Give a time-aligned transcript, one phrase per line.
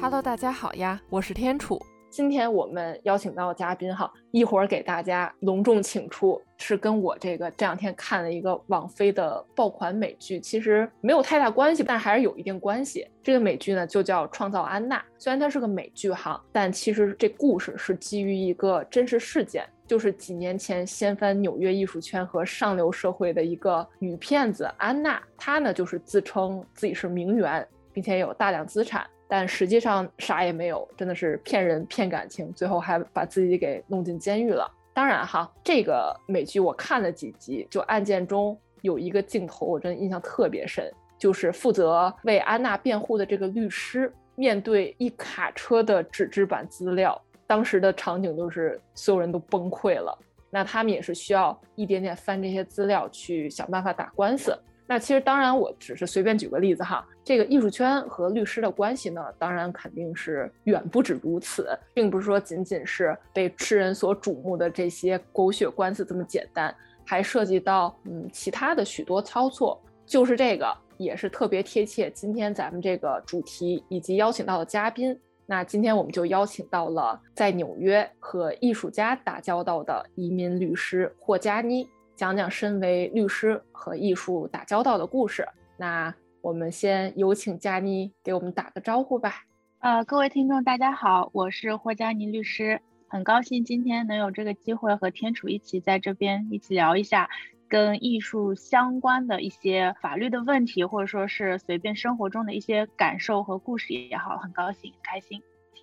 [0.00, 1.76] Hello，大家好呀，我是天楚。
[2.08, 13.06] 今天我们邀请到嘉宾哈，一会儿给大家隆重请出，是跟我这个这两天看了一个网飞的爆款美剧，其实没有太大关系，但还是有一定关系。
[13.24, 29.04] 这个美剧呢就叫《创造安娜》，虽然它是个美剧哈，但其实这故事是基于一个真实事件，就是几年前掀翻纽约艺术圈和上流社会的一个女骗子安娜，她呢就是自称自己是名媛，并且有大量资产。
[29.28, 34.66] 但实际上啥也没有，真的是骗人骗感情，最后还把自己给弄进监狱了。
[34.94, 50.18] 当然哈，这个美剧我看了几集，就案件中有一个镜头，我真的印象特别深，就是负责为安娜辩护的这个律师，面对一卡车的纸质版资料，当时的场景就是所有人都崩溃了。
[50.50, 54.58] 那他们也是需要一点点翻这些资料去想办法打官司。
[54.90, 57.06] 那其实当然，我只是随便举个例子哈。
[57.22, 69.78] 这个艺术圈和律师的关系呢，当然肯定是远不止如此，并不是说仅仅是被世人所瞩目的这些狗血官司这么简单，还涉及到嗯其他的许多操作。
[70.06, 75.14] 就是这个也是特别贴切今天咱们这个主题以及邀请到的嘉宾。
[75.44, 81.86] 那今天我们就邀请到了在纽约和艺术家打交道的移民律师霍加妮。
[82.18, 85.46] 讲讲身为律师和艺术打交道的故事。
[85.76, 89.44] 那我们先有请佳妮给我们打个招呼吧。
[89.78, 97.30] 呃，各位听众，大家好，我是霍佳妮律师，很高兴今天能有这个机会和天楚一起在这边一起聊一下
[97.68, 105.40] 跟艺术相关的一些法律的问题，或者说是随便生活中的一些感受和故事也好，很高兴，很开心。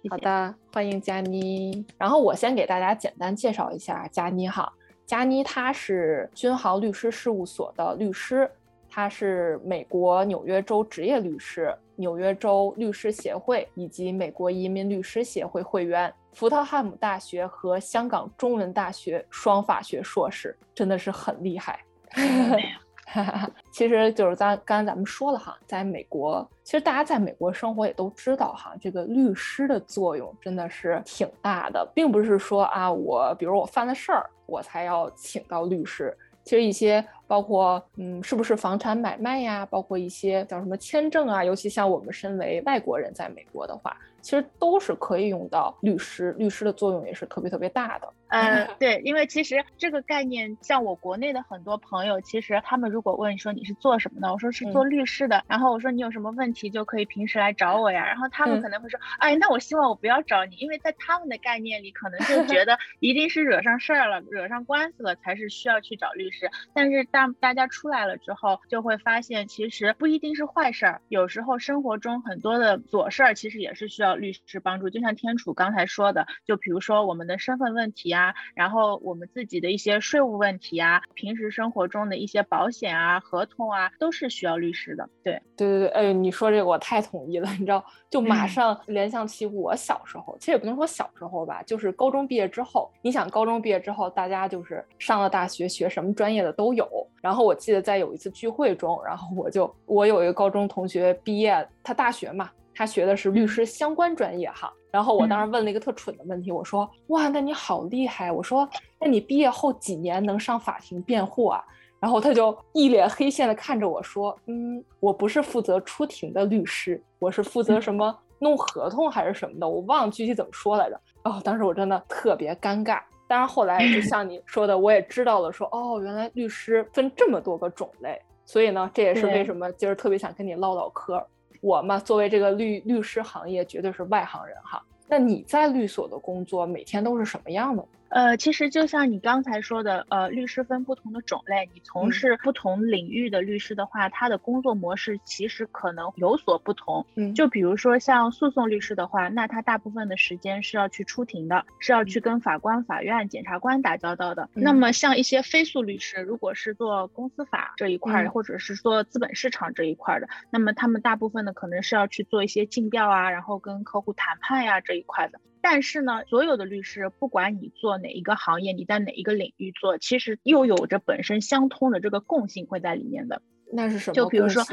[0.09, 1.85] 好的，欢迎佳妮。
[1.97, 4.73] 然后我先给大家简单介绍一下佳妮哈。
[5.05, 8.49] 加妮，他是君豪律师事务所的律师，
[8.89, 21.79] 他是美国纽约州职业律师、纽约州律师协会以及美国移民律师协会会员，福特汉姆大学和香港中文大学双法学硕士，真的是很厉害。
[23.71, 34.27] 其实就是咱刚才咱们说了哈，在美国，其实大家在美国生活也都知道哈，这个律师的作用真的是挺大的，并不是说啊，我比如我犯了事儿。
[34.45, 36.15] 我才要请到律师。
[36.43, 39.65] 其实一些包括，嗯，是不是房产买卖呀？
[39.65, 41.43] 包括一些叫什么签证啊？
[41.43, 43.97] 尤其像我们身为外国人在美国的话。
[44.21, 48.11] 其实都是可以用到律师，律师的作用也是特别特别大的。
[48.41, 66.49] 嗯，对，因为其实这个概念，像我国内的很多朋友，其实他们如果问说你是做什么的，我说是做律师的，然后我说你有什么问题就可以平时来找我呀，然后他们可能会说，哎，那我希望我不要找你，因为在他们的概念里，可能就觉得 一定是惹上事儿了，惹上官司了才是需要去找律师。
[66.73, 74.15] 但是当大家出来了之后，就会发现其实不一定是坏事儿，有时候生活中很多的琐事儿其实也是需要。
[74.15, 85.09] 律师帮助，就像天楚刚才说的，就比如说我们的身份问题啊，然后我们自己的一些税务问题啊，平时生活中的一些保险啊、合同啊，都是需要律师的。
[85.23, 96.87] 对，对对对，哎，你说这个我太同意了，你知道，就马上联想起我小时候，其实也不能说小时候吧，就是高中毕业之后，你想高中毕业之后，大家就是上了大学，学什么专业的都有。
[97.21, 102.49] 然后我记得在有一次聚会中，然后我就我有一个高中同学毕业，他大学嘛。
[102.75, 108.69] 他学的是律师相关专业哈，然后我当时问了一个特蠢的问题，我说哇，那你好厉害，我说
[108.99, 111.63] 那你毕业后几年能上法庭辩护啊？
[111.97, 121.01] 然后他就一脸黑线的看着我说，嗯，我不是负责出庭的律师，我是负责什么弄合同还是什么的，我忘了具体怎么说来着。
[121.23, 123.01] 哦，当时我真的特别尴尬。
[123.27, 131.25] 当然后来就像你说的，我也知道了，说哦，原来律师分这么多个种类，所以呢，这也是为什么今儿特别想跟你唠唠嗑。
[131.65, 134.79] 我嘛，作为这个律律师行业，绝对是外行人哈。
[135.07, 137.83] 那你在律所的工作，每天都是什么样的？
[138.15, 147.05] 呃，其实就像你刚才说的，呃，律师分不同的种类，你从事不同领域的律师的话，他的工作模式其实可能有所不同。
[147.15, 154.49] 嗯，就比如说像诉讼律师的话，那他大部分的时间是要去出庭的，是要去跟法官、法院、检察官打交道的。
[154.53, 165.41] 那么像一些非诉律师，如果是做公司法这一块，或者是做资本市场这一块的，那么他们大部分的可能是要去做一些竞调啊，然后跟客户谈判呀这一块的。
[165.67, 173.41] 但是呢，所有的律师，不管你做哪一个行业，你在哪一个领域做，其实又有着本身相通的这个共性会在里面的。
[173.73, 174.13] 那是什么？
[174.13, 174.63] 就比如说，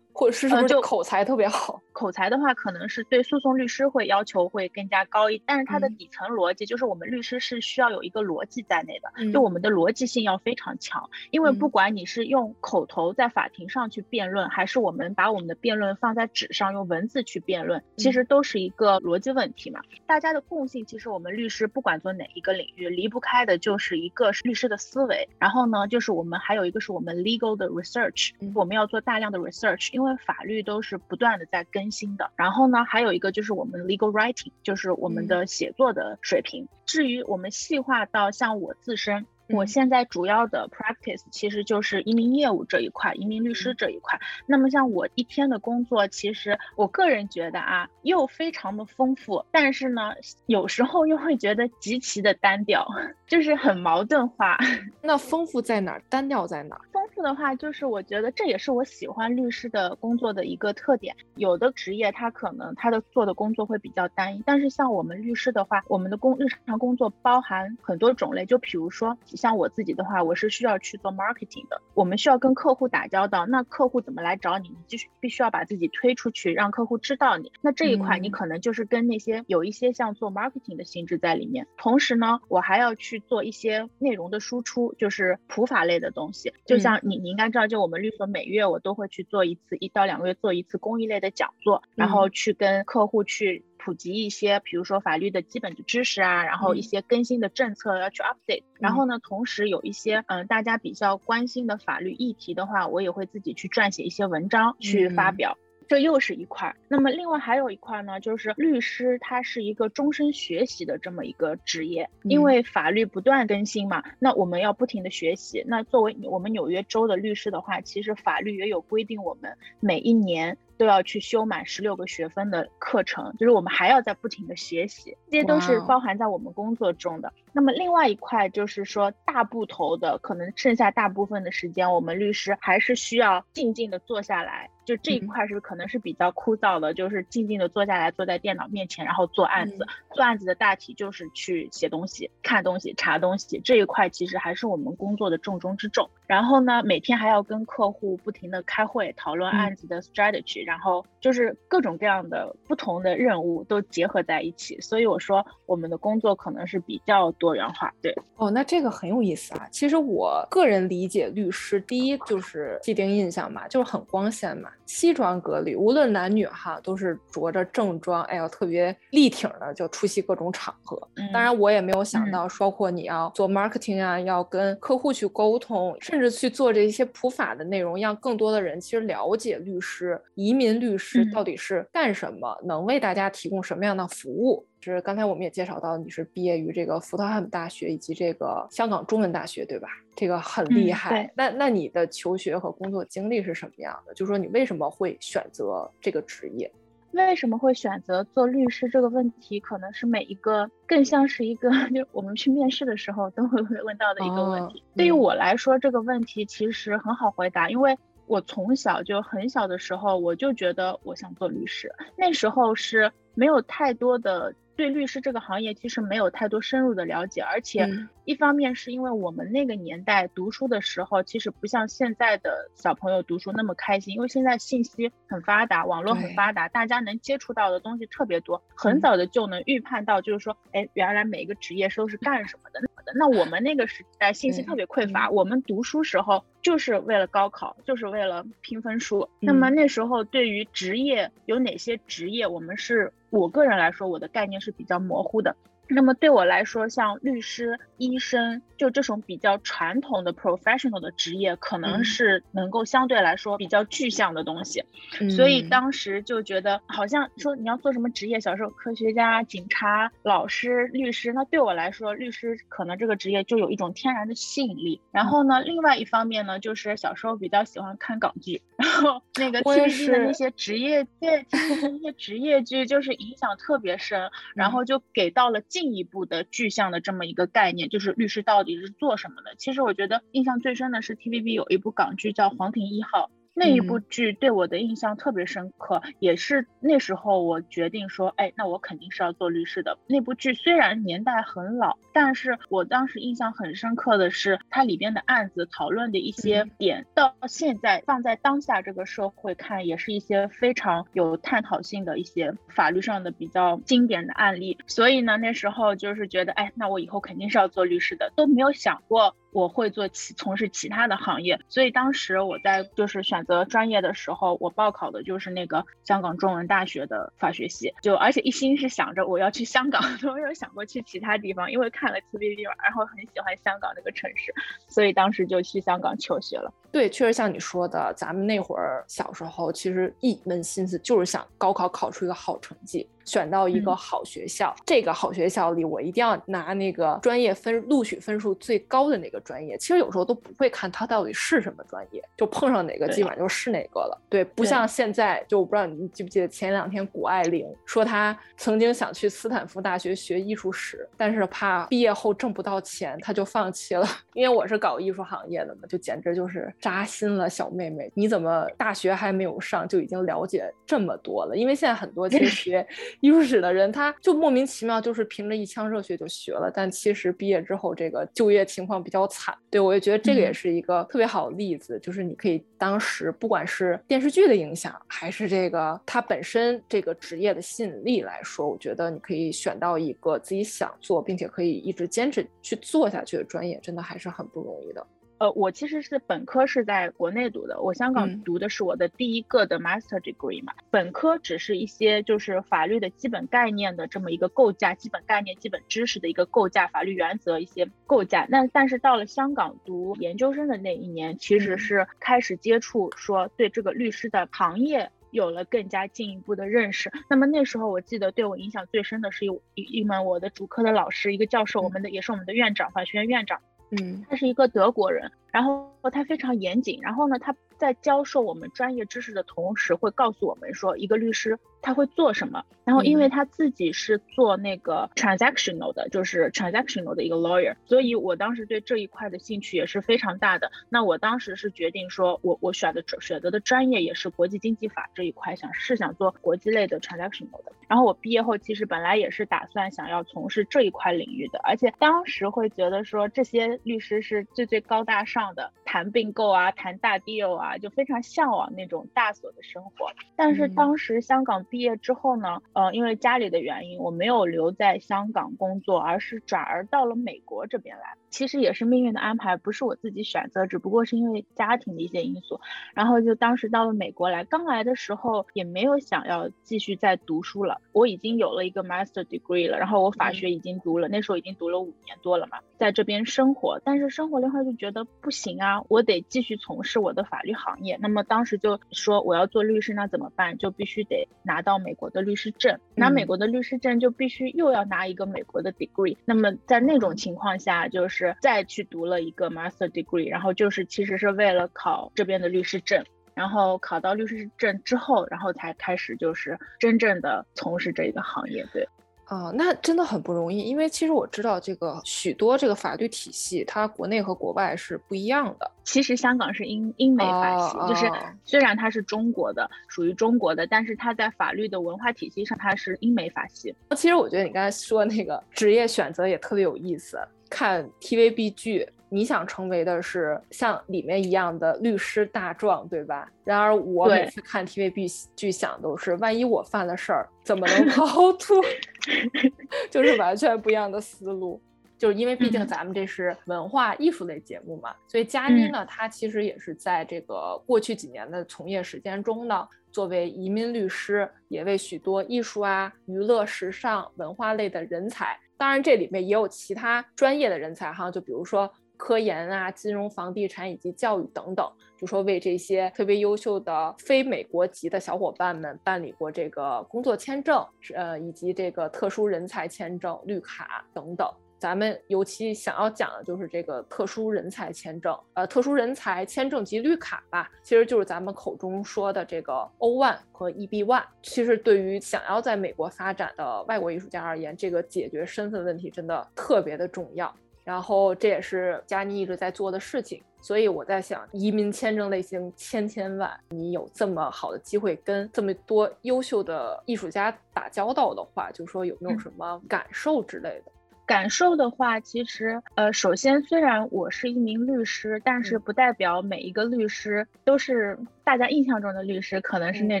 [0.16, 1.82] 或者是不是就口才特别好？
[1.92, 19.80] 口才的话，可能是对诉讼律师会要求会更加高一，但是它的底层逻辑就是我们律师是需要有一个逻辑在内的，就我们的逻辑性要非常强，因为不管你是用口头在法庭上去辩论，还是我们把我们的辩论放在纸上用文字去辩论，其实都是一个逻辑问题嘛。
[20.06, 32.30] 大家的共性，其实我们律师不管做哪一个领域，离不开的就是一个是律师的思维，然后呢，就是我们还有一个是我们 legal 的 research，我们要做大量的 research，因为法律都是不断的在更新的。
[32.36, 36.68] 然后呢，还有一个就是我们 legal writing，就是我们的写作的水平。
[36.84, 39.26] 至于我们细化到像我自身。
[39.50, 44.18] 我现在主要的 practice 其实就是移民业务这一块，移民律师这一块。
[44.44, 50.14] 那么像我一天的工作，其实我个人觉得啊，又非常的丰富，但是呢，
[50.46, 52.84] 有时候又会觉得极其的单调，
[53.28, 54.58] 就是很矛盾化。
[55.00, 56.02] 那丰富在哪儿？
[56.08, 56.82] 单调在哪儿？
[56.90, 61.16] 丰富的话，就是我觉得这也是我喜欢律师的工作的一个特点。
[61.36, 69.16] 有的职业他可能他的做的工作会比较单一，但是像我们律师的话，我们的工日常工作包含很多种类，就比如说。
[69.34, 71.80] 像我自己的话，我是需要去做 marketing 的。
[71.94, 74.68] 我们需要跟客户打交道，那客户怎么来找你？
[74.68, 77.50] 你就必须要把自己推出去，让客户知道你。
[77.62, 81.66] 那这一块你可能就是跟那些有一些像做 marketing 的性质在里面。
[81.76, 86.52] 同时呢，我还要去做一些内容的输出，就是普法类的东西。
[86.66, 93.64] 就像你，你应该知道，就我们律所每月我都会去做一次，一到两个月做一次公益类的讲座，然后去跟客户去。
[93.78, 105.56] 普及一些，比如说法律的基本的知识啊，然后一些更新的政策要去 update，然后呢，同时有一些嗯大家比较关心的法律议题的话，我也会自己去撰写一些文章去发表，
[105.88, 106.74] 这又是一块。
[106.88, 115.64] 那么另外还有一块呢，就是律师他是一个终身学习的这么一个职业，因为法律不断更新嘛，那我们要不停的学习。
[115.66, 120.56] 那作为我们纽约州的律师的话，其实法律也有规定，我们每一年。
[120.78, 127.32] 都要去修满十六个学分的课程，就是我们还要在不停的学习，这些都是包含在我们工作中的。
[127.54, 134.68] 那么另外一块就是说，大部头的可能剩下大部分的时间，我们律师还是需要静静的坐下来。
[134.86, 139.86] 就这一块是可能是比较枯燥的，就是静静的坐下来，坐在电脑面前，然后做案子。
[140.14, 143.60] 做案子的大体就是去写东西、看东西、查东西。
[143.62, 146.08] 这一块其实还是我们工作的重中之重。
[146.26, 150.64] 然后呢，每天还要跟客户不停的开会，讨论案子的 strategy。
[150.66, 154.80] 然后就是各种各样的不同的任务都结合在一起。
[154.80, 157.92] 所以我说我们的工作可能是比较多元化。
[158.02, 159.68] 对，哦，那这个很有意思啊。
[159.70, 164.70] 其实我个人理解律师，第一就是既定印象嘛，就是很光鲜嘛。
[164.86, 170.96] 西装革履，无论男女哈，都是着着正装，哎呀，特别力挺的，就出席各种场合。
[171.32, 184.66] 当然，我也没有想到，包括你要做 marketing 啊，要跟客户去沟通，甚至去做这些普法的内容，让更多的人其实了解律师、移民律师到底是干什么，能为大家提供什么样的服务。
[184.80, 189.88] 就是刚才我们也介绍到，你是毕业于这个福特汉姆大学以及这个香港中文大学，对吧？
[190.14, 191.30] 这个很厉害。
[191.34, 194.14] 那那你的求学和工作经历是什么样的？
[194.14, 196.70] 就说你为什么会选择这个职业？
[197.16, 198.88] 为什么会选择做律师？
[198.88, 204.84] 这个问题可能是每一个更像是一个， 就我们去面试的时候都会会问到的一个问题。
[204.94, 207.96] 对于我来说，这个问题其实很好回答，因为
[208.26, 214.54] 我从小就很小的时候我就觉得我想做律师，那时候是没有太多的。
[214.76, 217.88] 对律师这个行业其实没有太多深入的了解，而且
[218.24, 232.85] 一方面是因为我们那个年代读书的时候，其实不像现在的小朋友读书那么开心，因为现在信息很发达，网络很发达，大家能接触到的东西特别多，很早的就能预判到，就是说，哎，原来每个职业都是干什么的。
[233.14, 239.28] 那我们那个时代信息特别匮乏，我们读书时候就是为了高考，就是为了拼分数。
[239.40, 245.54] 那么那时候对于职业有哪些职业，我们是我个人来说，我的概念是比较模糊的。
[245.88, 254.84] 那么对我来说，像律师、医生，就这种比较传统的 professional 的职业，可能是能够相对来说比较具象的东西。
[255.30, 265.00] 所以当时就觉得，好像说你要做什么职业，小时候科学家、警察、老师、律师，那对我来说，律师可能这个职业就有一种天然的吸引力。
[265.12, 275.60] 然后呢，另外一方面呢，就是小时候比较喜欢看港剧，然后那个 TVB 的那些职业对那些职业剧，就是影响特别深， 然后就给到了。
[275.76, 279.54] 进一步的具象的这么一个概念，就是律师到底是做什么的？
[279.58, 289.98] 其实我觉得印象最深的是 TVB 有一部港剧叫《黄庭一号》，那一部剧对我的印象特别深刻，也是那时候我决定说，哎，那我肯定是要做律师的。
[290.06, 304.76] 那部剧虽然年代很老，但是我当时印象很深刻的是，它里边的案子讨论的一些点，到现在放在当下这个社会看，也是一些非常有探讨性的一些法律上的比较经典的案例。
[304.86, 309.34] 所以呢，那时候就是觉得，哎，那我以后肯定是要做律师的，都没有想过。
[309.56, 324.52] 我会做其从事其他的行业，所以当时我在就是选择专业的时候，我报考的就是那个香港中文大学的法学系，就而且一心是想着我要去香港， 都没有想过去其他地方，因为看了 TVB 嘛，然后很喜欢香港那个城市，
[324.88, 326.70] 所以当时就去香港求学了。
[326.92, 333.08] 对，确实像你说的，咱们那会儿小时候其实一门心思就是想高考考出一个好成绩。
[333.26, 339.76] 选到一个好学校，这个好学校里，我一定要拿那个专业分录取分数最高的那个专业。
[339.76, 344.16] 其实有时候都不会看它到底是什么专业，就碰上哪个基本上就是哪个了。
[344.30, 354.06] 对，不像现在，就我不知道你记不记得前两天谷爱凌说她曾经想去斯坦福大学学艺术史，但是怕毕业后挣不到钱，她就放弃了。
[354.34, 361.56] 因为我是搞艺术行业的嘛，就简直就是扎心了，小妹妹，你怎么大学还没有上就已经了解这么多了？
[361.56, 362.86] 因为现在很多其 实学。
[363.20, 369.56] 艺术史的人，他就莫名其妙，就是凭着一腔热血就学了，但其实毕业之后，这个就业情况比较惨。
[369.70, 385.06] 对我也觉得这个也是一个特别好的例子，就是你可以当时不管是电视剧的影响，还是这个他本身这个职业的吸引力来说，我觉得你可以选到一个自己想做，并且可以一直坚持去做下去的专业，真的还是很不容易的。
[385.38, 390.72] 呃，我其实是本科是在国内读的，我香港读的是我的第一个的 master degree 嘛。
[390.90, 398.46] 本科只是一些就是法律的基本概念的这么一个构架，基本概念、基本知识的一个构架，法律原则一些构架。
[398.48, 407.12] 那但是到了香港读研究生的那一年，其实是开始接触，说对这个律师的行业有了更加进一步的认识。
[407.28, 413.60] 那么那时候我记得对我影响最深的是一一一门我的主科的老师，一个教授，我们的也是我们的院长，法学院院长。
[413.90, 422.64] 嗯，他是一个德国人，然后他非常严谨，然后呢，他在教授我们专业知识的同时，会告诉我们说，一个律师他会做什么。
[422.84, 430.70] 然后，因为他自己是做那个 transactional 的，就是 transactional 的一个 lawyer，所以我当时对这一块的兴趣也是非常大的。
[430.88, 437.72] 那我当时是决定说，我我选的选择的专业也是国际经济法这一块，想是想做国际类的 transactional 的。
[437.88, 450.10] 然后我毕业后其实本来也是打算想要从事这一块领域的，而且当时会觉得说这些律师是最最高大上的，谈并购啊，谈大 deal 啊，就非常向往那种大所的生活。
[450.36, 458.14] 但是当时香港毕业之后呢，呃，因为家里的原因，我没有留在香港工作，而是转而到了美国这边来。
[458.28, 462.60] 其实也是命运的安排，不是我自己选择，只不过是因为家庭的一些因素，
[462.94, 464.44] 然后就当时到了美国来。
[464.44, 477.98] 刚来的时候也没有想要继续再读书了，我已经有了一个 master degree 了，然后我法学已经读了，那时候已经读了五年多了嘛，在这边生活，但是生活了一会儿就觉得不行啊，我得继续从事我的法律行业。
[478.00, 480.56] 那么当时就说我要做律师，那怎么办？
[480.58, 486.16] 就必须得拿到美国的律师证，拿美国的律师证就必须又要拿一个美国的 degree。
[486.24, 488.36] 那么在那种情况下，就是。
[488.42, 498.66] 再去读了一个 master degree，然后就是其实是为了考这边的律师证，然后考到律师证之后，然后才开始就是真正的从事这一个行业。
[498.72, 498.88] 对，
[499.28, 505.68] 哦，那真的很不容易，因为其实我知道这个许多这个法律体系，它国内和国外是不一样的。
[505.82, 508.10] 其实香港是英英美法系，就是
[508.44, 513.74] 虽然它是中国的，属于中国的，但是它在法律的文化体系上，它是英美法系。
[513.96, 517.18] 其实我觉得你刚才说那个职业选择也特别有意思。
[517.48, 523.30] 看 TVB 剧，你想成为的是像里面一样的律师大壮，对吧？
[523.44, 528.60] 然而我每次看 TVB 剧，想都是万一我犯了事儿，怎么能 逃脱？
[529.90, 531.60] 就是完全不一样的思路。
[531.98, 545.38] 就是因为毕竟咱们这是文化艺术类节目嘛，所以佳妮呢，她其实也是在这个过去几年的从业时间中呢，作为移民律师，也为许多艺术啊、娱乐、时尚、文化类的人才。
[545.56, 561.28] 当然，这里面也有其他专业的人才哈，就比如说科研啊、金融、房地产以及教育等等，就说为这些特别优秀的非美国籍的小伙伴们办理过这个工作签证，呃，以及这个特殊人才签证、绿卡等等。
[561.58, 571.02] 咱们尤其想要讲的就是这个特殊人才签证，呃，特殊人才签证及绿卡吧，其实就是咱们口中说的这个 O1 和 EB1。
[571.22, 577.34] 其实对于想要在美国发展的外国艺术家而言，这个解决身份问题真的特别的重要。
[577.66, 580.22] 然后这也是佳妮一直在做的事情。
[580.40, 590.70] 所以我在想，移民签证类型千千万，你有这么好的机会跟这么多优秀的艺术家打交道的话，就说有没有什么感受之类的？
[591.06, 600.00] 感受的话，其实，呃，首先，虽然我是一名律师，但是不代表每一个律师都是大家印象中的律师，可能是那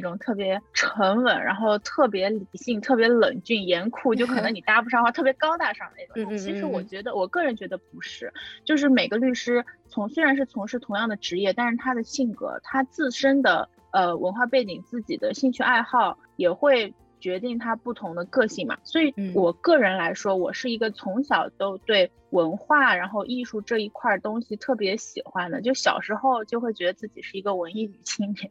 [0.00, 6.36] 种特别沉稳，然后特别理性、特别冷峻、严酷，就可能你搭不上话，特别高大上那种。
[6.36, 8.32] 其实我觉得，我个人觉得不是，
[8.64, 16.92] 就是每个律师从虽然是从事同样的职业，但是他的性格、他自身的呃文化背景、自己的兴趣爱好也会。
[17.20, 28.50] 决定他不同的个性嘛，所以我个人来说，我是一个从小都对文化然后艺术这一块东西特别喜欢的，就小时候就会觉得自己是一个文艺女青年，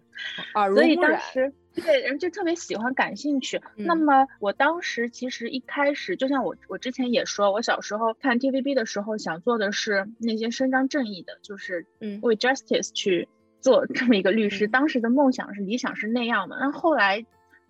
[0.73, 3.61] 所以当时对人就特别喜欢感兴趣。
[3.75, 11.85] 那么我当时其实一开始，就像我我之前也说，我小时候看 TVB 的时候，想做的是那些伸张正义的，就是
[12.21, 13.27] 为 justice 去
[13.61, 14.67] 做这么一个律师。
[14.67, 17.25] 当时的梦想是理想是那样的，那后来。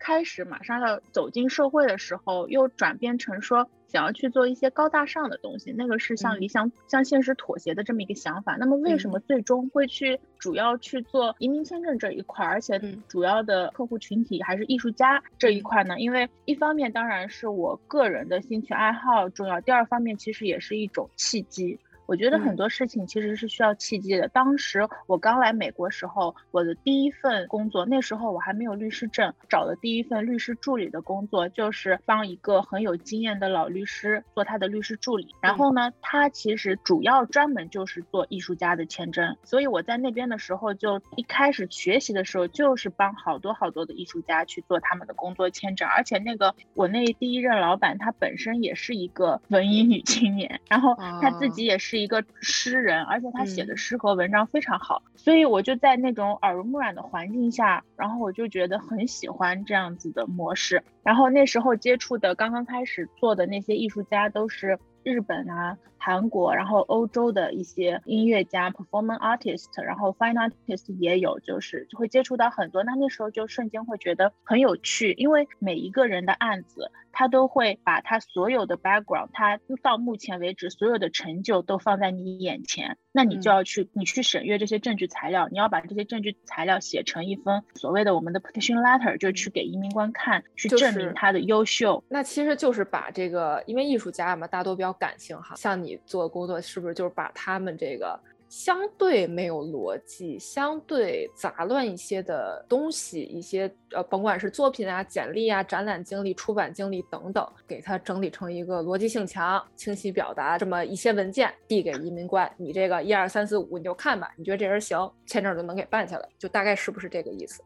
[0.05, 8.55] 开始马上要走进社会的时候，又转变成说想要去做一些高大上的东西，那个是向理想、向现实妥协的这么一个想法。
[8.59, 15.97] 那么为什么最终会去主要去做移民签证这一块，而且主要的客户群体还是艺术家这一块呢？
[15.97, 21.79] 因为一方面当然是我个人的兴趣爱好重要，第二方面其实也是一种契机。
[22.05, 24.27] 我觉得很多事情其实是需要契机的。
[24.27, 35.33] 当时我刚来美国时候，我的第一份工作，那时候我还没有律师证，找的第一份律师助理的工作，就是帮一个很有经验的老律师做他的律师助理。
[35.41, 45.87] 然后呢，他其实主要专门就是做艺术家的签证，所以我在那边的时候，就一开始学习的时候，就是帮好多好多的艺术家去做他们的工作签证。
[45.87, 51.94] 而且那个我那第一任老板，他本身也是一个文艺女青年，然后他自己也是。
[51.95, 60.83] 是一个诗人，而且他写的诗和文章非常好，所以我就在那种耳濡目染的环境下，然后我就觉得很喜欢这样子的模式。
[61.03, 72.83] 然后那时候接触的刚刚开始做的那些艺术家都是日本啊、韩国，然后欧洲的一些音乐家、performance artist，然后 fine artist 也有，就是就会接触到很多。
[72.83, 76.91] 那那时候就瞬间会觉得很有趣，因为每一个人的案子。
[77.17, 92.03] 他都会把他所有的 background，他到目前为止所有的成就都放在你眼前，那你就要去，你去审阅这些证据材料，你要把这些证据材料写成一封所谓的我们的 petition letter，就是去给移民官看，去证明他的优秀。
[92.09, 98.19] 那其实就是把这个，因为艺术家嘛，大多比较感性哈，像你做的工作是不是就是把他们这个。
[98.55, 117.61] 相对没有逻辑、相对杂乱一些的东西，一些呃，甭管是作品啊、简历啊、展览经历、出版经历等等，给它整理成一个逻辑性强、清晰表达这么一些文件，递给移民官，你这个一二三四五你就看吧，你觉得这人行，签证就能给办下来，就大概是不是这个意思？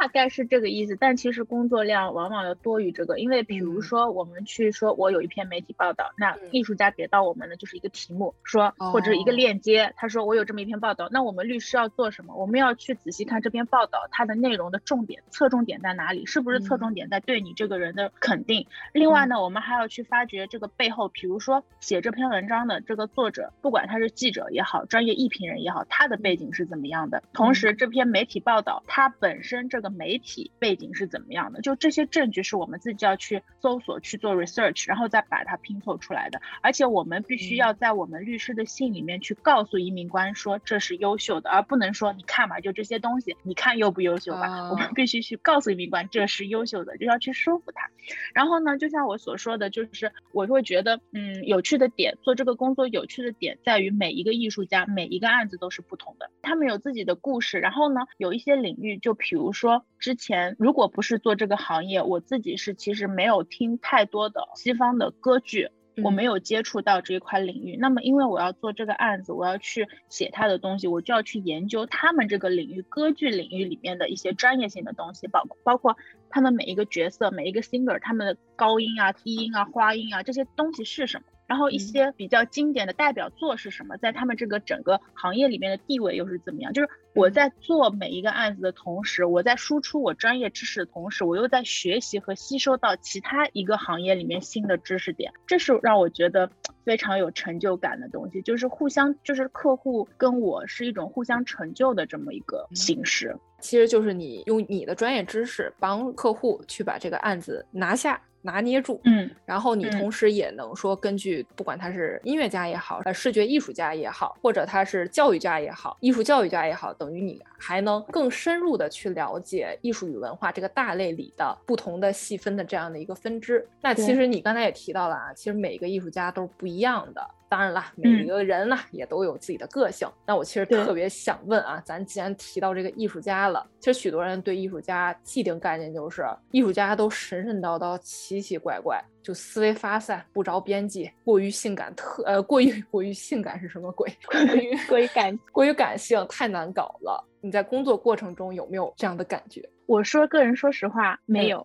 [0.00, 12.34] 大概是这个意思，但其实工作量往往要多于这个，因为比如说我们去说，我有一篇媒体报道，那艺术家给到我们的就是一个题目，说或者一个链接，他说我有这么一篇报道，那我们律师要做什么？
[12.34, 16.24] 我们要去仔细看这篇报道，它的内容的重点侧重点在哪里？
[16.24, 18.66] 是不是侧重点在对你这个人的肯定？
[18.94, 27.22] 另外呢，我们还要去发掘这个背后，比如说写这篇文章的这个作者，不管他是记者也好，专业艺评人也好，他的背景是怎么样的？
[27.34, 31.60] 同时，这篇媒体报道它本身这个媒体背景是怎么样的？
[31.60, 36.40] 就这些证据是我们自己要去搜索、去做 research，然后再把它拼凑出来的。
[36.62, 44.70] 而且我们必须要在我们律师的信里面去告诉移民官说这是优秀的，而不能说你看吧，就这些东西，你看优不优秀吧？
[44.70, 47.88] 我们必须去告诉移民官这是优秀的，就要去说服他。
[48.34, 57.58] 然后呢，就像我所说的，就是我会觉得，嗯，有趣的点，做这个工作有趣的点在于每一个艺术家、每一个案子都是不同的，他们有自己的故事。
[57.58, 59.71] 然后呢，有一些领域，就比如说。
[59.98, 65.70] 之前如果不是做这个行业，我自己是其实没有听太多的西方的歌剧，
[66.02, 67.76] 我没有接触到这一块领域。
[67.76, 75.96] 那么因为我要做这个案子，我要去写他的东西，我就要去研究他们这个领域歌剧领域里面的一些专业性的东西，包包括
[76.30, 81.24] 他们每一个角色、每一个 singer 他们的高音啊、低音啊、花音啊这些东西是什么。
[81.52, 83.94] 然后一些比较经典的代表作是什么？
[83.98, 86.72] 在他们这个整个行业里面的地位又是怎么样？
[86.72, 96.50] 就是我在做每一个案子的同时，我在输出我专业知识的同时，我又在学习和吸收到其他一个行业里面新的知识点，这是让我觉得
[96.86, 98.40] 非常有成就感的东西。
[98.40, 103.36] 就是互相，就是客户跟我是一种互相成就的这么一个形式。
[103.60, 108.18] 其实就是你用你的专业知识帮客户去把这个案子拿下。
[108.42, 123.66] 拿捏住，嗯，然后你同时也能说根据不管他是音乐家也好，呃，视觉艺术家也好，或者他是教育家也好，艺术教育家也好，等于你还能更深入的去了解艺术与文化这个大类里的不同的细分的这样的一个分支。
[123.80, 127.24] 那其实你刚才也提到了啊，其实每个艺术家都是不一样的。
[127.52, 130.08] 当然了，每一个人呢也都有自己的个性。
[130.26, 144.10] 那我其实特别想问啊，咱既然提到这个艺术家了，其实许多人对艺术家既定概念就是艺术家都神神叨叨、奇奇怪怪，就思维发散、不着边际、过于性感特呃过于过于性感是什么鬼？
[144.24, 147.22] 过于 过于感过于感性，太难搞了。
[147.42, 149.62] 你在工作过程中有没有这样的感觉？
[149.84, 151.58] 我说个人说实话，没有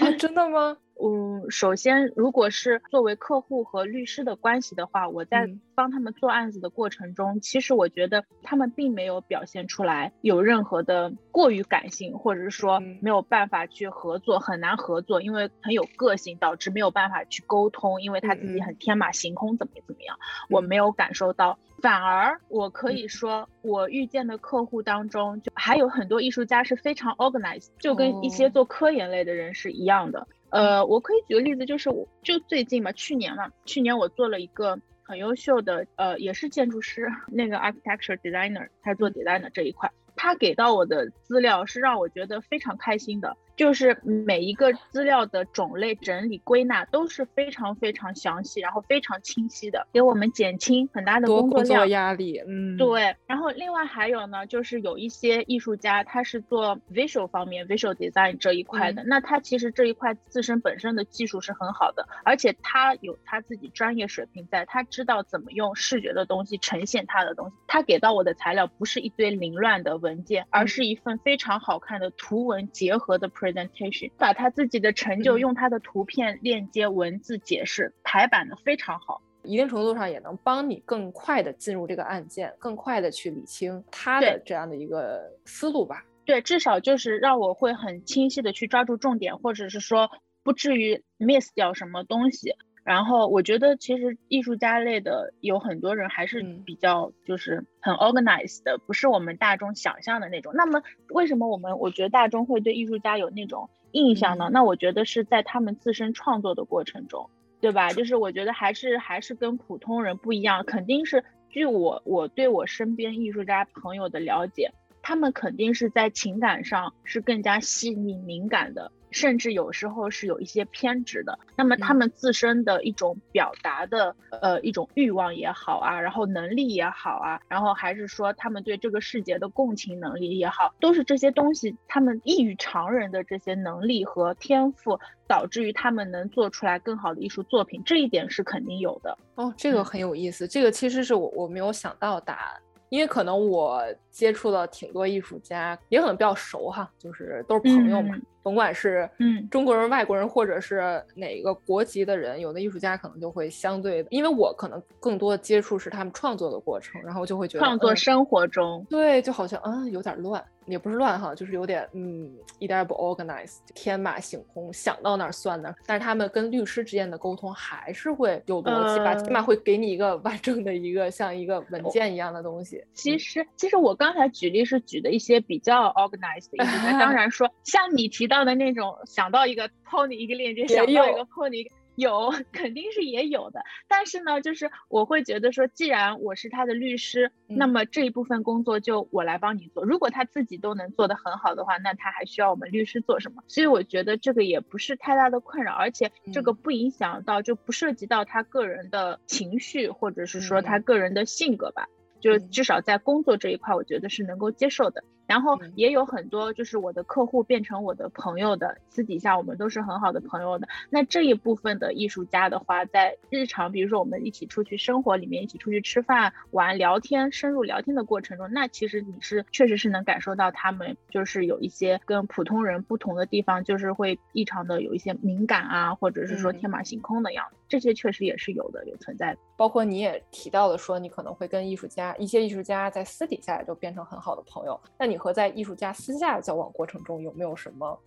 [0.00, 0.76] 啊，真的吗？
[1.04, 20.16] 嗯，首先，如果是作为客户和律师的关系的话，我在帮他们做案子的过程中，其实我觉得他们并没有表现出来有任何的过于感性，或者是说没有办法去合作，很难合作，因为很有个性，导致没有办法去沟通，因为他自己很天马行空，怎么怎么样，
[20.50, 21.58] 我没有感受到。
[21.80, 30.28] 反而，我可以说，我遇见的客户当中，就还有很多艺术家是非常 organized，就跟一些做科研类的人是一样的。
[30.52, 43.34] 呃，我可以举个例子，就是我就最近嘛，去年嘛，去年我做了一个很优秀的，呃，也是建筑师， 那个 architecture designer，他做 designer 这一块，他给到我的资料是让我觉得非常开心的。
[43.56, 52.40] 就是每一个资料的种类整理归纳都是非常非常详细，然后非常清晰的，给我们减轻很大的工作量压力。
[52.46, 53.14] 嗯，对。
[53.26, 67.56] 然后另外还有呢，就是有一些艺术家他是做 visual 方面 visual design 这一块的，那他其实这一块自身本身的技术是很好的，而且他有他自己专业水平在，他知道怎么用视觉的东西呈现他的东西。
[67.66, 73.30] 他给到我的材料不是一堆凌乱的文件，而是一份非常好看的图文结合的。
[73.42, 86.04] presentation，把他自己的成就用他的图片链接、文字解释排版的非常好，一定程度上也能帮你更快的进入这个案件，更快的去理清他的这样的一个思路吧。
[86.24, 90.08] 对，至少就是让我会很清晰的去抓住重点，或者是说
[90.44, 92.54] 不至于 miss 掉什么东西。
[92.84, 100.52] 然后我觉得，其实艺术家类的有很多人还是比较就是很 organized 的，不是我们大众想象的那种。
[100.54, 104.48] 那么为什么我们我觉得大众会对艺术家有那种印象呢？
[104.52, 107.92] 那我觉得是在他们自身创作的过程中，对吧？
[107.92, 118.90] 就是我觉得还是还是跟普通人不一样，肯定是据我我对我身边艺术家朋友的了解，他们肯定是在情感上是更加细腻敏感的。
[119.12, 134.98] 甚至有时候是有一些偏执的，那么他们自身的一种表达的呃一种欲望也好啊，然后能力也好啊，然后还是说他们对这个世界的共情能力也好，都是这些东西他们异于常人的这些能力和天赋，
[135.28, 139.16] 导致于他们能做出来更好的艺术作品，这一点是肯定有的。
[139.34, 142.60] 哦，这个很有意思，这个其实是我我没有想到答案。
[142.88, 148.14] 因为可能我接触了挺多艺术家，也可能比较熟哈，就是都是朋友嘛。
[148.44, 160.44] 甭管是嗯中国人、外国人，或者是哪个国籍的人，有的艺术家可能就会相对的，因为我可能更多的接触是他们创作的过程，然后就会觉得创作生活中，对，就好像嗯有点乱。
[160.66, 165.74] 也不是乱哈，就是有点嗯，一点也不 organized，天马行空，想到哪儿算哪儿。
[165.84, 172.80] 但是他们跟律师之间的沟通还是会有逻辑吧，起码会给你一个完整的一个像一个文件一样的东西。
[172.94, 181.70] 其实，其实我刚才举例是举的一些比较 organized 的一些，当 然说像你提到的那种，想到一个 pony 一个链接，想到一个 pony。
[181.94, 189.84] 有， 肯定是也有的，但是呢，就是我会觉得说，既然我是他的律师，那么这一部分工作就我来帮你做。
[189.84, 193.44] 如果他自己都能做得很好的话，那他还需要我们律师做什么？
[193.46, 201.86] 所以我觉得这个也不是太大的困扰，而且这个不影响到，就不涉及到他个人的情绪，或者是说他个人的性格吧。
[202.22, 205.04] 就至少在工作这一块，我觉得是能够接受的。
[205.26, 210.68] 然后也有很多就是我的客户变成我的朋友的，私底下我们都是很好的朋友的。
[210.90, 227.56] 那这一部分的艺术家的话，在日常，比如说我们一起出去生活里面，一起出去吃饭、玩、聊天、深入聊天的过程中，那其实你是确实是能感受到他们就是有一些跟普通人不同的地方，就是会异常的有一些敏感啊，或者是说天马行空的样子。
[227.68, 229.38] 这些确实也是有的，有存在的。
[229.56, 234.78] 包括你也提到了说，你可能会跟艺术家一些艺术家在私底下就变成很好的朋友。
[234.98, 237.98] 那你和在艺术家私下的交往过程中，有没有什么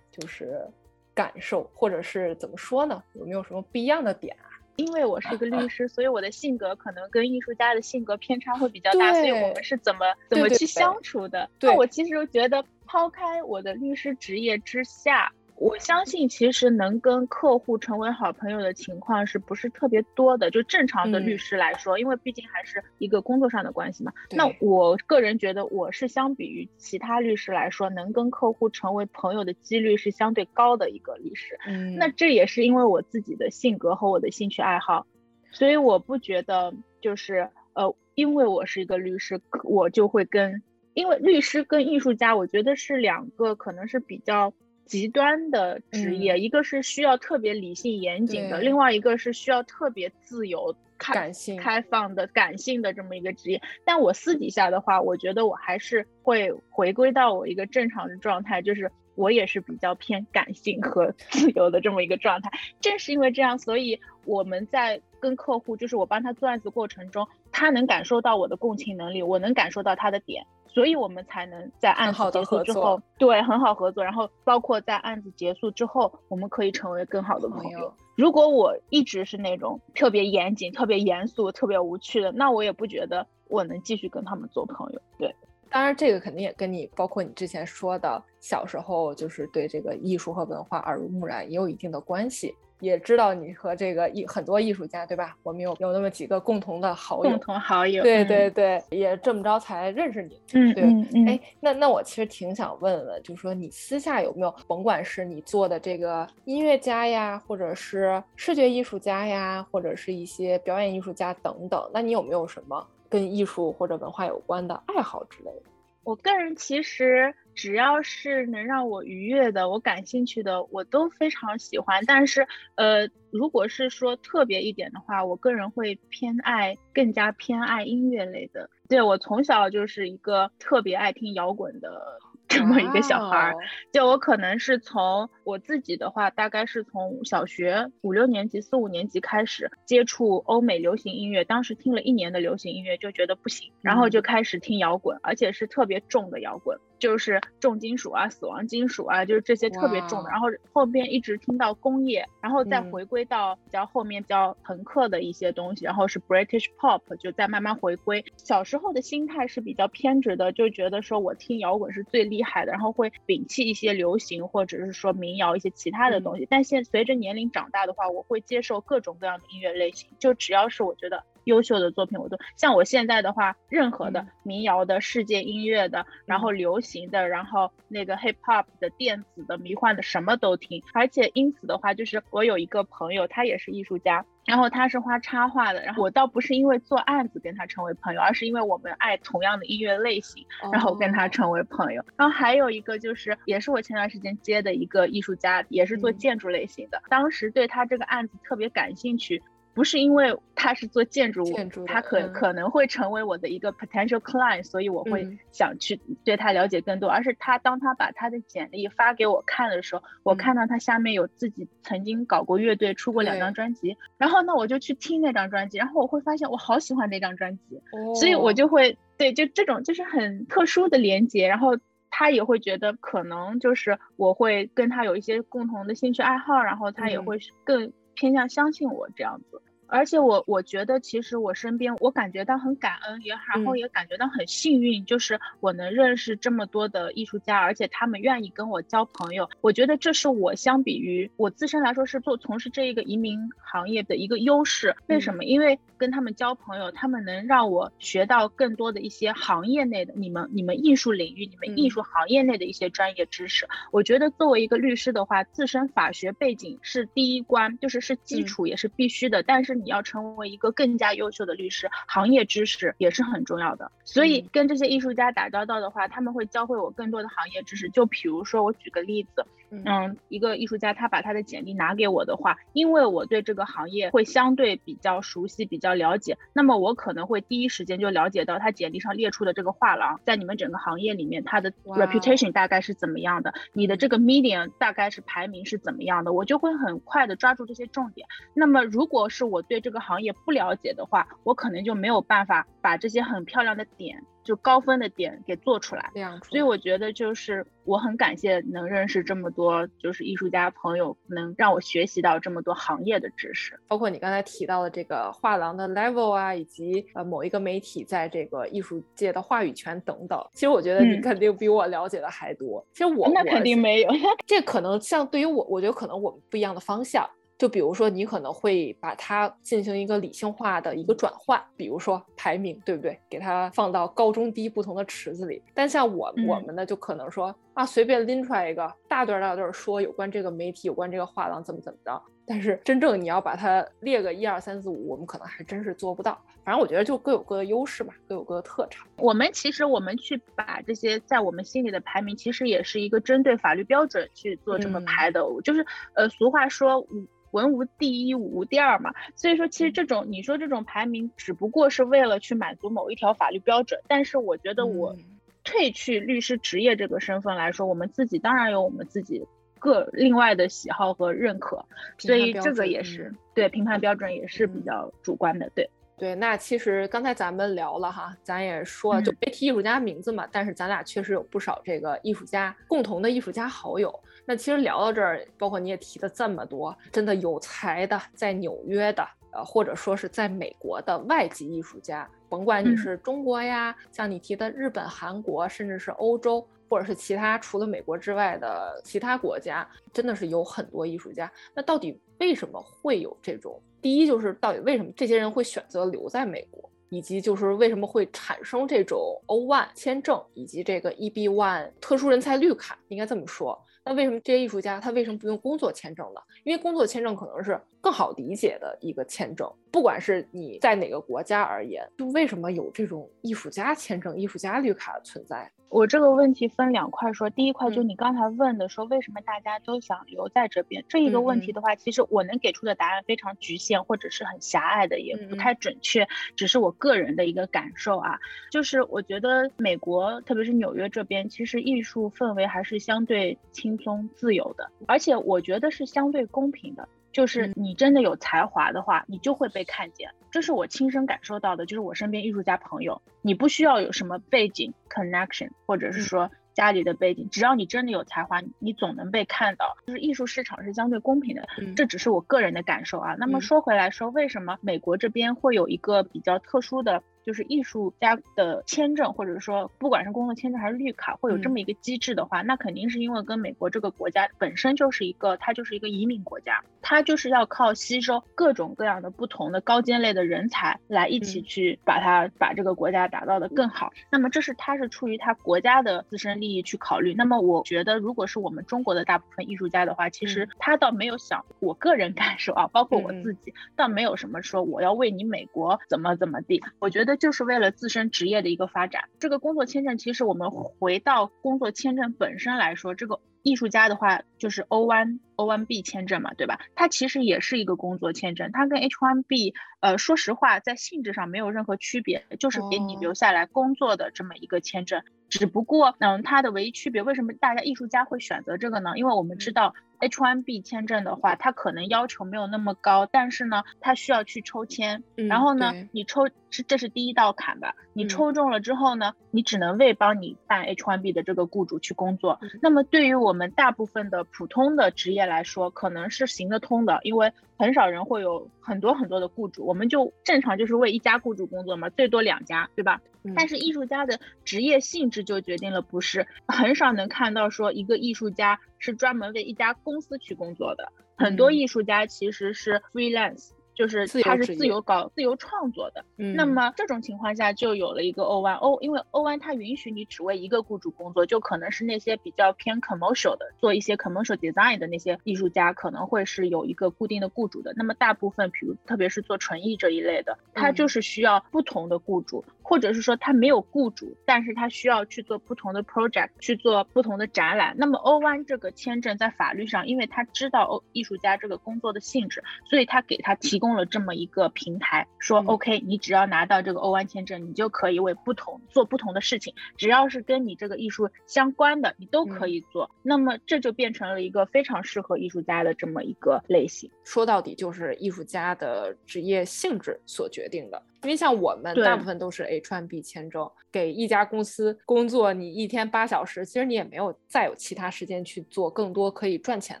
[0.10, 0.66] 就是
[1.14, 3.02] 感受，或者是怎么说呢？
[3.14, 4.50] 有没有什么不一样的点啊？
[4.76, 9.12] 因为我是一个律 师，所以我的性格可能跟艺术家的性格偏差会比较大。
[9.12, 11.48] 所以我们是怎么怎么去相处的？
[11.60, 15.32] 那我其实觉得，抛开我的律师职业之下。
[15.58, 20.50] 我相信，其实能跟客户成为好朋友的情况是不是特别多的？
[20.50, 24.12] 就正常的律师来说，因为毕竟还是一个工作上的关系嘛。
[24.30, 31.58] 那我个人觉得，我是相比于其他律师来说，能跟客户成为朋友的几率是相对高的一个律师。
[31.66, 35.06] 嗯，那这也是因为我自己的性格和我的兴趣爱好，
[35.52, 44.52] 所以我不觉得就是呃，因为我是一个律师，我就会跟，因为律师跟艺术家，我觉得是两个可能是比较。
[44.86, 53.60] 极端的职业，一个是需要特别理性严谨的，另外一个是需要特别自由、感性、开放的、感性的这么一个职业。
[53.84, 62.50] 但我私底下的话，我觉得我还是会回归到我一个正常的状态，就是我也是比较偏感性和 自由的这么一个状态。
[62.80, 70.46] 正是因为这样，所以我们在跟客户，就是我帮他做案子过程中，他能感受到我的共情能力，我能感受到他的点。
[70.76, 74.04] 所以我们才能在案子结束之后，对很好合作。
[74.04, 77.90] 然后包括在案子结束之后，我们可以成为更好的朋友。
[78.14, 85.00] 如果我一直是那种特别严谨、特别严肃、特别无趣的，那我也不觉得我能继续跟他们做朋友。
[85.18, 85.34] 对，
[85.70, 92.54] 当然这个肯定也跟你，包括你之前说的小时候就是对这个艺术和文化耳濡目染也有一定的关系。
[92.80, 95.36] 也知道你和这个艺很多艺术家，对吧？
[95.42, 100.40] 我们有有那么几个共同的好友，共同好友，对对对，也这么着才认识你。
[100.52, 100.84] 嗯，对，
[101.26, 115.62] 哎，那那我其实挺想问问，就是说你私下有没有，甭管是你做的这个音乐家呀，或者是视觉艺术家呀，或者是一些表演艺术家等等，那你有没有什么跟艺术或者文化有关的爱好之类的？
[116.04, 122.04] 我个人其实只要是能让我愉悦的，我感兴趣的，我都非常喜欢。
[122.06, 128.70] 但是，呃，如果是说特别一点的话，我个人会偏爱更加偏爱音乐类的。
[128.88, 132.20] 对我从小就是一个特别爱听摇滚的。
[132.48, 133.54] 这么一个小孩儿，
[133.92, 146.78] 就我可能是从我自己的话，大概是从小学五六年级、四五年级开始接触欧美流行音乐，当时听了一年的流行音乐就觉得不行，然后就开始听摇滚，而且是特别重的摇滚。
[146.98, 150.30] 就是重金属啊，死亡金属啊，就是这些特别重的。
[150.30, 158.24] 然后后边一直听到工业，然后再回归到比较后面比较朋克的一些东西，然后是 British Pop，就再慢慢回归。
[158.36, 166.46] 小时候的心态是比较偏执的，就觉得说我听摇滚是最厉害的，然后会摒弃一些流行或者是说民谣一些其他的东西。
[166.48, 171.22] 但现随着年龄长大的话，我会接受各种各样的音乐类型，就只要是我觉得。
[171.46, 180.82] 优秀的作品我都像我现在的话，任何的民谣的、世界音乐的，然后流行的，然后那个 hip hop 的、电子的、迷幻的，什么都听。
[180.92, 192.04] 而且因此的话，就是我有一个朋友，他也是艺术家，然后他是画插画的，然后我倒不是因为做案子跟他成为朋友，而是因为我们爱同样的音乐类型，然后跟他成为朋友。
[192.16, 199.40] 然后还有一个就是，也是我前段时间接的一个艺术家，也是做建筑类型的，当时对他这个案子特别感兴趣。
[199.76, 201.44] 不是因为他是做建筑，
[201.86, 207.10] 他可可能会成为我的一个 potential client，所以我会想去对他了解更多。
[207.10, 217.82] 而是他当他把他的简历发给我看的时候，我看到他下面有自己曾经搞过乐队，出过两张专辑，然后呢我就去听那张专辑，然后我会发现我好喜欢那张专辑，
[218.18, 221.76] 所以我就会对就这种就是很特殊的连接，然后
[222.08, 229.60] 他也会觉得可能就是我会跟他有一些共同的兴趣爱好，然后他也会更偏向相信我这样子。
[229.88, 239.48] 而且我我觉得，其实我身边，我感觉到很感恩，也然后也感觉到很幸运，就是我能认识这么多的艺术家，而且他们愿意跟我交朋友。
[239.60, 244.96] 我觉得这是我相比于我自身来说是做从事这一个移民行业的一个优势。
[245.06, 245.44] 为什么？
[245.44, 253.68] 因为跟他们交朋友，他们能让我学到更多的一些行业内的你们你们艺术领域、你们艺术行业内的一些专业知识。
[253.92, 259.75] 我觉得作为一个律师的话，自身法学背景是第一关，就是是基础也是必须的，但是。
[259.76, 263.90] 你要成为一个更加优秀的律师，行业知识也是很重要的。
[264.04, 267.88] 所以跟这些艺术家打交道的话，他们会教会我更多的行业知识。
[267.90, 269.46] 就比如说，我举个例子。
[269.70, 288.26] 嗯，一个艺术家他把他的简历拿给我的话，因为我对这个行业会相对比较熟悉、比较了解，那么我可能会第一时间就了解到他简历上列出的这个画廊，在你们整个行业里面，他的 reputation 大概是怎么样的，你的这个 medium 大概是排名是怎么样的，我就会很快的抓住这些重点。
[288.54, 294.22] 那么如果是我对这个行业不了解的话，我可能就没有办法把这些很漂亮的点。
[294.46, 296.10] 就高分的点给做出来。
[296.48, 310.42] 所以我觉得就是我很感谢能认识这么多就是艺术家朋友，能让我学习到这么多行业的知识，包括你刚才提到的这个画廊的 level 啊，以及呃某一个媒体在这个艺术界的话语权等等。
[310.54, 312.82] 其实我觉得你肯定比我了解的还多。
[312.92, 314.10] 其实我那肯定没有，
[314.46, 317.28] 这可能像对于我，我觉得可能我们不一样的方向。
[317.58, 323.18] 就比如说，你可能会把它进行一个理性化的一个转换，比如说排名，对不对？
[323.30, 325.62] 给它放到高中低不同的池子里。
[325.72, 332.22] 但像我我们呢，就可能说啊，随便拎出来一个大段大段说有关这个媒体、有关这个画廊怎么怎么着。
[332.48, 336.38] 但是真正你要把它列个一二三四五，我们可能还真是做不到。
[336.62, 339.06] 反正我觉得就各有各的优势嘛，各有各的特长。
[339.16, 345.42] 我们其实我们去把这些在我们心里的排名，其实也是一个针对法律标准去做这么排的。
[345.64, 347.26] 就是呃，俗话说五。
[347.50, 355.16] 文无第一，武无第二嘛，所以说其实这种你说这种排名只不过是为了去满足某一条法律标准，但是我觉得我
[355.64, 359.46] 褪去律师职业这个身份来说，我们自己当然有我们自己
[359.78, 361.84] 各另外的喜好和认可，
[362.18, 365.88] 所以这个也是对评判标准也是比较主观的，对。
[366.18, 366.34] 对。
[366.34, 374.18] 那其实刚才咱们聊了哈，咱也说了，就别提艺术家名字嘛，但是咱俩确实有不少这个艺术家共同的艺术家好友。
[374.46, 391.52] 那其实聊到这儿，包括你也提的这么多，真的有才的，在纽约的，呃，或者说是在美国的外籍艺术家，甭管你是中国呀，像你提的日本、韩国，甚至是欧洲，或者是其他除了美国之外的其他国家，真的是有很多艺术家。
[391.74, 393.82] 那到底为什么会有这种？
[394.00, 403.76] 第一就是到底为什么这些人会选择留在美国，以及就是为什么会产生这种 O1 签证以及这个 EB1 特殊人才绿卡，应该这么说。
[404.08, 406.40] 那为什么这些艺术家他为什么不用工作签证呢？
[406.62, 415.68] 因为工作签证可能是更好理解的一个签证，不管是你在哪个国家而言，就为什么有这种艺术家签证、艺术家绿卡存在？
[415.88, 428.38] 我这个问题分两块说，第一块就你刚才问的，说为什么大家都想留在这边这一个问题的话，其实我能给出的答案非常局限，或者是很狭隘的，也不太准确，只是我个人的一个感受啊。
[428.70, 437.08] 就是我觉得美国，特别是纽约这边，其实艺术氛围还是相对轻松自由的，而且我觉得是相对公平的。
[437.36, 441.84] 就是你真的有才华的话，你就会被看见，这是我亲身感受到的。
[441.84, 449.98] 就是我身边艺术家朋友，你不需要有什么背景 connection，或者是说家里的背景，只要你真的有才华，你总能被看到。
[450.06, 453.34] 就是艺术市场是相对公平的，这只是我个人的感受啊。
[453.34, 457.22] 那么说回来说，为什么美国这边会有一个比较特殊的？
[457.46, 474.12] 就是艺术家的签证，或者说不管是工作签证还是绿卡，会有这么一个机制的话，那肯定是因为跟美国这个国家本身就是一个，它就是一个移民国家，它就是要靠吸收各种各样的不同的高尖类的人才来一起去把它把这个国家打造的更好。
[474.28, 477.32] 那么这是它是出于它国家的自身利益去考虑。
[477.32, 486.82] 那么我觉得，如果是我们中国的大部分艺术家的话，其实他倒没有想，我个人 感受啊，包括我自己，倒没有什么说我要为你美国怎么怎么地。
[486.98, 487.35] 我觉得。
[487.36, 489.24] 就是为了自身职业的一个发展。
[489.38, 496.80] 这个工作签证，其实我们回到工作签证本身来说，这个艺术家的话就是 O one O one B 签证嘛，对吧？
[496.94, 505.22] 它其实也是一个工作签证，它跟 H one B，呃，说实话，在性质上没有任何区别，就是给你留下来工作的这么一个签证。
[505.48, 509.12] 只不过，嗯，它的唯一区别，为什么大家艺术家会选择这个呢？
[509.14, 517.94] 因为我们知道 H one B 签证的话，它可能要求没有那么高，但是呢，它需要去抽签，然后呢，你抽是这是第一道坎吧？
[518.12, 522.60] 你抽中了之后呢，你只能为帮你办 H1B 的这个雇主去工作。
[522.82, 533.22] 那么对于我们大部分的普通的职业来说，可能是行得通的，因为很少人会有很多很多的雇主，我们就正常就是为一家雇主工作嘛，最多两家，对吧？
[533.54, 543.70] 但是艺术家的职业性质就决定了，不是很少能看到说一个艺术家是专门为一家公司去工作的，很多艺术家其实是 freelance。
[543.96, 557.94] 就是他是自由搞自由创作的，那么这种情况下就有了一个 O one O，因为 O one 它允许你只为一个雇主工作，就可能是那些比较偏 commercial 的，做一些 commercial design 的那些艺术家可能会是有一个固定的雇主的。
[557.96, 567.92] 那么大部分，比如特别是做纯艺这一类的，他就是需要不同的雇主，或者是说他没有雇主，但是他需要去做不同的 project，去做不同的展览。
[567.98, 573.96] 那么 O one 这个签证在法律上，因为他知道欧艺术家这个工作的性质，所以他给他提供。
[573.96, 583.10] 了这么一个平台，说 OK，你只要拿到这个欧湾签证，你就可以为不同做不同的事情，只要是跟你这个艺术相关的，你都可以做。
[583.22, 587.10] 那么这就变成了一个非常适合艺术家的这么一个类型。
[587.24, 591.02] 说到底就是艺术家的职业性质所决定的。
[591.26, 600.00] 因为像我们大部分都是 H1B 签证，给一家公司工作，你一天八小时，其实你也没有再有其他时间去做更多可以赚钱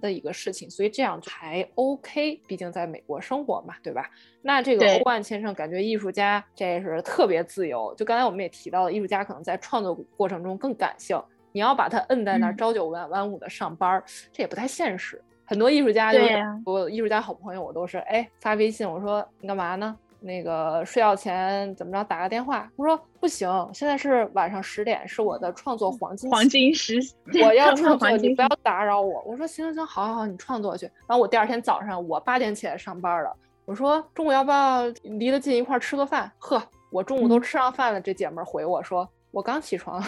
[0.00, 4.10] 的一个事情，所以这样还 OK，毕竟在美国生活嘛，对吧？
[4.40, 7.94] 那这个 O1 签证，感觉艺术家这是特别自由。
[7.94, 14.02] 就刚才我们也提到了，艺术家可能在创作过程中更感性，你要把他摁在那儿朝九晚晚五的上班，
[14.32, 15.22] 这也不太现实。
[15.44, 19.94] 很多艺术家，就是我艺术家好朋友，我都是哎发微信，我说你干嘛呢？
[20.20, 22.70] 那个睡觉前怎么着打个电话？
[22.76, 27.00] 我说不行，现在是晚上十点，是我的创作黄金黄金时，
[27.44, 29.22] 我要 创作，你不要打扰我。
[29.26, 30.84] 我说行行行，好好好，你创作去。
[31.06, 33.34] 然后我第二天早上我八点起来上班了。
[33.64, 36.30] 我说中午要不要离得近一块吃个饭？
[36.38, 38.00] 呵，我中午都吃上饭了。
[38.00, 40.02] 这姐们儿回我说我刚起床。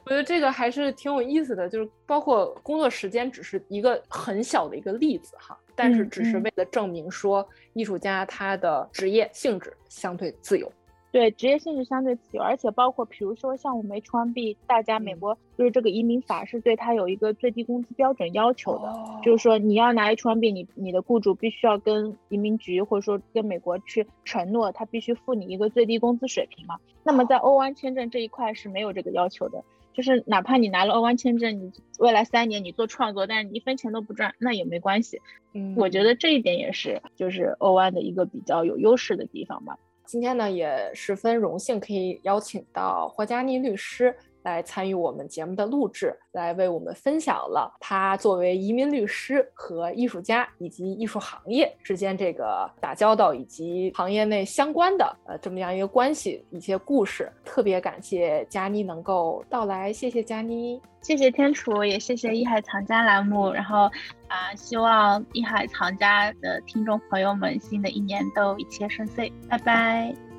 [0.05, 10.71] 我觉得这个还是挺有意思的，就是包括工作时间只是一个很小的一个例子哈，但是只是为了证明说艺术家他的职业性质相对自由。
[11.13, 18.91] 对职业性质相对自由，而且包括比如说像我们 H1B，大家美国就是这个移民法是对他有一个最低工资标准要求的，
[19.21, 26.79] 就是说你要拿 H1B，你你的雇主必须要跟移民局或者说跟美国去承诺，他必须付你一个最低工资水平嘛。
[27.03, 35.21] 那么在 O1 签证这一块是没有这个要求的，就是哪怕你拿了 O1 签证，你未来三年你做创作，但是你一分钱都不赚，那也没关系。
[35.53, 39.77] 嗯，我觉得这一点也是就是 O1 的一个比较有优势的地方吧。
[40.13, 57.31] 今天呢，也十分荣幸可以邀请到霍佳妮律师来参与我们节目的录制，来为我们分享了他作为移民律师和艺术家以及艺术行业之间这个打交道以及行业内相关的呃这么样一个关系一些故事。
[57.43, 60.81] 特别感谢佳妮能够到来，谢谢佳妮。
[61.01, 63.51] 谢谢天楚，也谢谢艺海藏家栏目。
[63.51, 63.91] 然后
[64.29, 70.32] 啊，希望艺海藏家的听众朋友们新的一年都一切顺遂，拜拜。